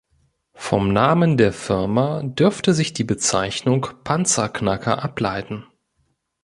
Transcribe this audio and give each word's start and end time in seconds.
Vom 0.55 0.91
Namen 0.91 1.37
der 1.37 1.53
Firma 1.53 2.23
dürfte 2.23 2.73
sich 2.73 2.93
die 2.93 3.03
Bezeichnung 3.03 3.85
Panzerknacker 4.03 5.03
ableiten. 5.03 5.67